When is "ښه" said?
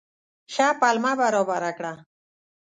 0.53-0.67